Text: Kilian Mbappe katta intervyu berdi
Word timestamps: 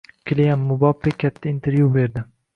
Kilian 0.29 0.63
Mbappe 0.69 1.11
katta 1.25 1.53
intervyu 1.53 1.93
berdi 2.01 2.27